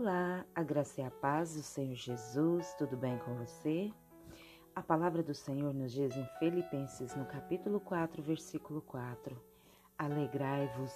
[0.00, 3.92] Olá, a graça e a paz do Senhor Jesus, tudo bem com você?
[4.72, 9.36] A palavra do Senhor nos diz em Filipenses, no capítulo 4, versículo 4:
[9.98, 10.92] Alegrai-vos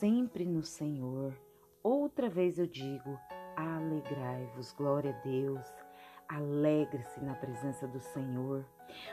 [0.00, 1.32] sempre no Senhor.
[1.80, 3.16] Outra vez eu digo:
[3.54, 5.64] alegrai-vos, glória a Deus.
[6.28, 8.66] Alegre-se na presença do Senhor.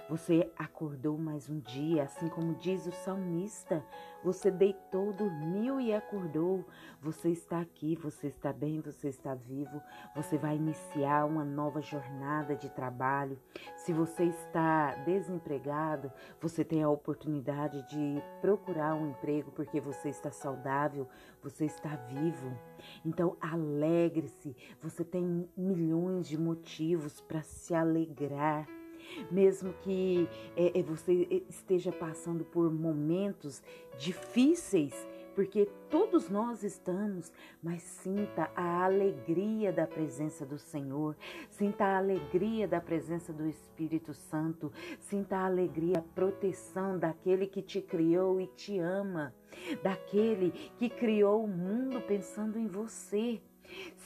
[0.10, 3.84] Você acordou mais um dia, assim como diz o salmista.
[4.24, 6.66] Você deitou, dormiu e acordou.
[7.02, 9.82] Você está aqui, você está bem, você está vivo.
[10.15, 13.39] Você vai iniciar uma nova jornada de trabalho.
[13.75, 20.32] Se você está desempregado, você tem a oportunidade de procurar um emprego porque você está
[20.32, 21.07] saudável,
[21.42, 22.57] você está vivo.
[23.06, 24.56] Então, alegre-se.
[24.82, 28.68] Você tem milhões de motivos para se alegrar
[29.32, 33.61] mesmo que é, é, você esteja passando por momentos
[33.97, 34.94] difíceis,
[35.36, 41.16] porque todos nós estamos, mas sinta a alegria da presença do Senhor,
[41.50, 47.62] sinta a alegria da presença do Espírito Santo, sinta a alegria, a proteção daquele que
[47.62, 49.34] te criou e te ama,
[49.84, 53.42] daquele que criou o mundo pensando em você.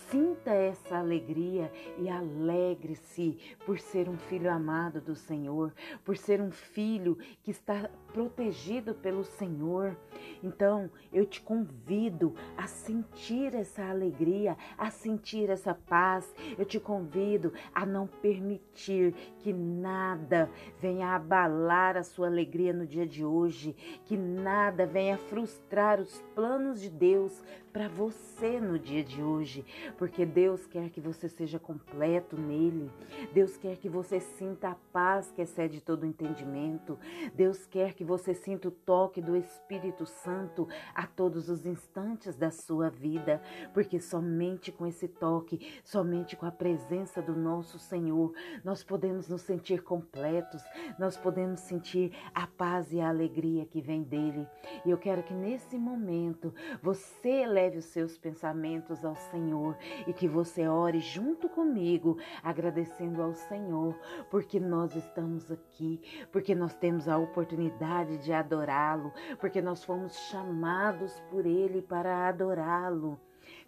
[0.10, 5.72] Sinta essa alegria e alegre-se por ser um filho amado do Senhor,
[6.04, 9.96] por ser um filho que está protegido pelo Senhor.
[10.44, 16.34] Então, eu te convido a sentir essa alegria, a sentir essa paz.
[16.58, 23.06] Eu te convido a não permitir que nada venha abalar a sua alegria no dia
[23.06, 23.76] de hoje,
[24.06, 29.66] que nada venha frustrar os planos de Deus para você no dia de hoje,
[29.98, 32.92] porque Deus quer que você seja completo nele.
[33.34, 36.98] Deus quer que você sinta a paz que excede todo entendimento.
[37.34, 42.52] Deus quer que você sinta o toque do Espírito Santo a todos os instantes da
[42.52, 43.42] sua vida,
[43.74, 49.42] porque somente com esse toque, somente com a presença do nosso Senhor, nós podemos nos
[49.42, 50.64] sentir completos,
[50.98, 54.48] nós podemos sentir a paz e a alegria que vem dele.
[54.86, 59.78] E eu quero que nesse momento você leve os seus pensamentos ao Senhor
[60.08, 64.00] e que você ore junto comigo, agradecendo ao Senhor,
[64.32, 66.00] porque nós estamos aqui,
[66.32, 69.12] porque nós temos a oportunidade de adorá-lo,
[69.42, 73.20] porque nós fomos chamados por Ele para adorá-lo.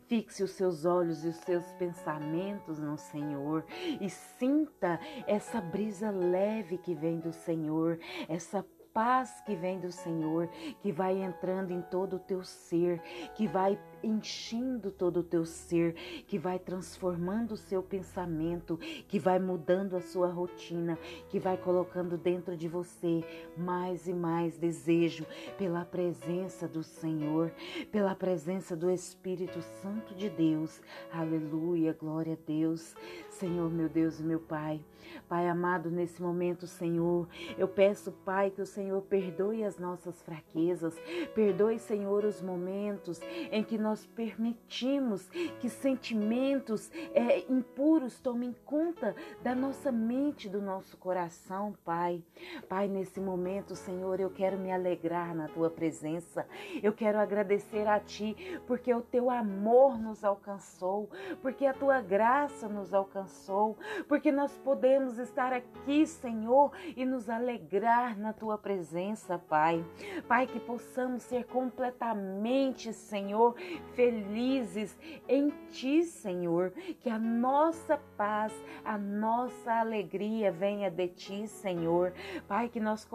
[0.07, 3.66] Fixe os seus olhos e os seus pensamentos no Senhor
[4.00, 10.47] e sinta essa brisa leve que vem do Senhor, essa paz que vem do Senhor,
[10.81, 13.02] que vai entrando em todo o teu ser,
[13.35, 15.94] que vai enchendo todo o teu ser,
[16.28, 20.97] que vai transformando o seu pensamento, que vai mudando a sua rotina,
[21.29, 23.23] que vai colocando dentro de você
[23.57, 25.25] mais e mais desejo
[25.57, 27.51] pela presença do Senhor,
[27.91, 30.81] pela presença do Espírito Santo de Deus.
[31.12, 32.95] Aleluia, glória a Deus.
[33.29, 34.81] Senhor, meu Deus e meu Pai.
[35.28, 40.95] Pai amado, nesse momento, Senhor, eu peço, Pai, que o Senhor perdoe as nossas fraquezas,
[41.33, 43.19] perdoe, Senhor, os momentos
[43.51, 45.28] em que nós nós permitimos
[45.59, 49.13] que sentimentos é, impuros tomem conta
[49.44, 52.24] da nossa mente, do nosso coração, Pai.
[52.69, 56.47] Pai, nesse momento, Senhor, eu quero me alegrar na tua presença.
[56.81, 58.34] Eu quero agradecer a ti
[58.66, 61.09] porque o teu amor nos alcançou,
[61.41, 68.18] porque a tua graça nos alcançou, porque nós podemos estar aqui, Senhor, e nos alegrar
[68.18, 69.84] na tua presença, Pai.
[70.30, 73.56] Pai, que possamos ser completamente, Senhor,
[73.96, 74.97] felizes
[75.28, 76.72] em Ti, Senhor.
[77.00, 78.53] Que a nossa paz,
[78.84, 82.14] a nossa alegria venha de Ti, Senhor.
[82.47, 83.08] Pai, que nós,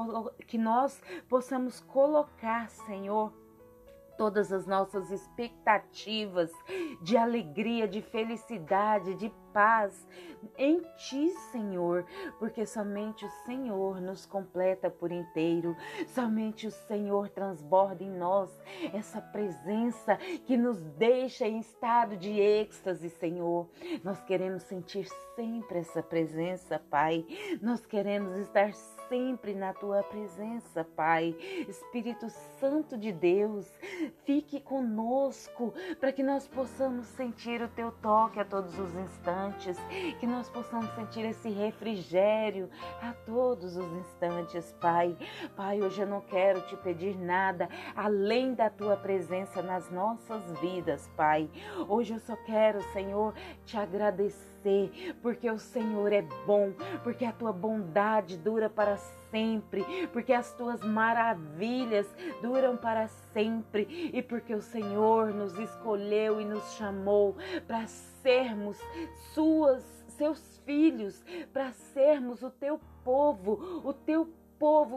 [0.46, 3.32] que nós possamos colocar, Senhor,
[4.16, 6.50] todas as nossas expectativas
[7.02, 10.06] de alegria, de felicidade, de paz
[10.58, 12.04] em Ti, Senhor,
[12.38, 15.76] porque somente o Senhor nos completa por inteiro,
[16.08, 18.50] somente o Senhor transborda em nós
[18.92, 23.68] essa presença que nos deixa em estado de êxtase, Senhor.
[24.04, 27.26] Nós queremos sentir sempre essa presença, Pai.
[27.60, 28.95] Nós queremos estar sempre
[29.54, 31.36] na Tua presença, Pai.
[31.68, 33.64] Espírito Santo de Deus,
[34.24, 39.78] fique conosco para que nós possamos sentir o Teu toque a todos os instantes,
[40.18, 42.68] que nós possamos sentir esse refrigério
[43.00, 45.16] a todos os instantes, Pai.
[45.54, 51.08] Pai, hoje eu não quero te pedir nada além da tua presença nas nossas vidas,
[51.16, 51.48] Pai.
[51.88, 54.55] Hoje eu só quero, Senhor, te agradecer
[55.22, 56.72] porque o Senhor é bom,
[57.02, 58.96] porque a tua bondade dura para para
[59.32, 62.06] sempre, porque as tuas maravilhas
[62.40, 67.36] duram para sempre e porque o Senhor nos escolheu e nos chamou
[67.66, 68.78] para sermos
[69.34, 71.22] suas seus filhos,
[71.52, 74.45] para sermos o teu povo, o teu povo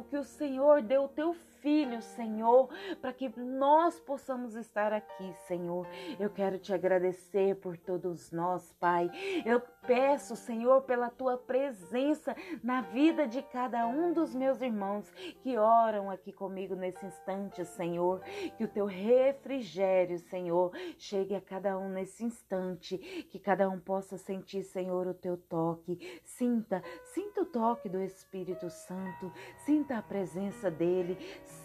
[0.09, 2.69] que o Senhor deu o teu filho, Senhor,
[3.01, 5.87] para que nós possamos estar aqui, Senhor.
[6.19, 9.09] Eu quero te agradecer por todos nós, Pai.
[9.45, 15.09] Eu peço, Senhor, pela tua presença na vida de cada um dos meus irmãos
[15.41, 18.21] que oram aqui comigo nesse instante, Senhor.
[18.57, 22.97] Que o teu refrigério, Senhor, chegue a cada um nesse instante.
[23.29, 26.21] Que cada um possa sentir, Senhor, o teu toque.
[26.23, 26.81] Sinta,
[27.13, 29.31] sinta o toque do Espírito Santo.
[29.57, 31.17] Sinta a presença dele.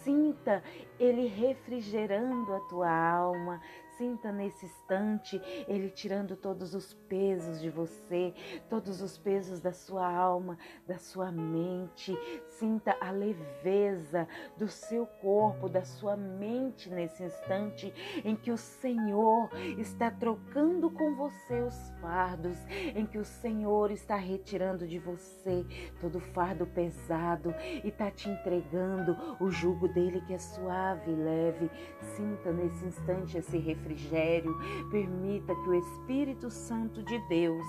[0.03, 0.63] Sinta
[0.99, 3.61] Ele refrigerando a tua alma,
[3.97, 8.33] Sinta nesse instante Ele tirando todos os pesos de você,
[8.69, 12.13] todos os pesos da sua alma, da sua mente.
[12.45, 14.27] Sinta a leveza
[14.57, 17.93] do seu corpo, da sua mente nesse instante
[18.23, 22.57] em que o Senhor está trocando com você os fardos,
[22.95, 25.65] em que o Senhor está retirando de você
[26.01, 27.53] todo fardo pesado
[27.83, 31.71] e está te entregando o jugo dele que é suave e leve.
[32.15, 34.57] Sinta nesse instante esse refrigério refrigério.
[34.89, 37.65] Permita que o Espírito Santo de Deus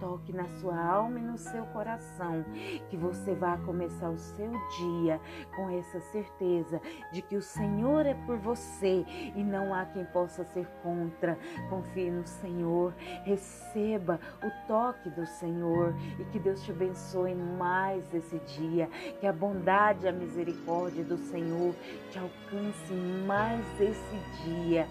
[0.00, 2.44] toque na sua alma e no seu coração,
[2.88, 5.20] que você vá começar o seu dia
[5.54, 6.80] com essa certeza
[7.12, 9.04] de que o Senhor é por você
[9.36, 11.38] e não há quem possa ser contra.
[11.68, 12.92] Confie no Senhor,
[13.24, 18.88] receba o toque do Senhor e que Deus te abençoe mais esse dia,
[19.20, 21.74] que a bondade e a misericórdia do Senhor
[22.10, 22.92] te alcance
[23.26, 24.86] mais esse dia.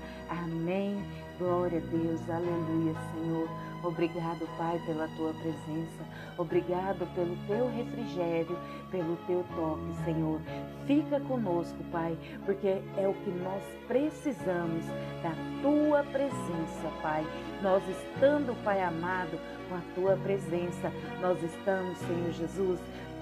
[0.70, 1.04] Amém.
[1.40, 3.50] Glória a Deus, aleluia, Senhor.
[3.82, 6.06] Obrigado, Pai, pela tua presença.
[6.38, 8.56] Obrigado pelo teu refrigério,
[8.92, 10.40] pelo teu toque, Senhor.
[10.86, 14.86] Fica conosco, Pai, porque é o que nós precisamos
[15.24, 15.34] da
[15.64, 17.26] tua presença, Pai.
[17.64, 22.80] Nós estando, Pai amado, com a tua presença, nós estamos, Senhor Jesus,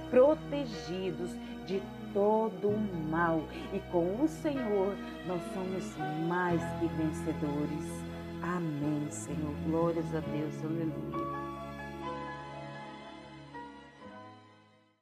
[0.09, 1.31] protegidos
[1.67, 1.81] de
[2.13, 3.43] todo o mal.
[3.73, 4.95] E com o Senhor
[5.27, 5.95] nós somos
[6.27, 8.07] mais que vencedores.
[8.41, 9.53] Amém, Senhor.
[9.67, 10.55] Glórias a Deus.
[10.63, 11.36] Aleluia.